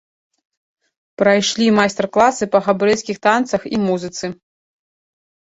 Прайшлі 1.21 1.67
майстар-класы 1.79 2.43
па 2.55 2.59
габрэйскіх 2.69 3.17
танцах 3.29 3.61
і 3.73 3.81
музыцы. 3.87 4.25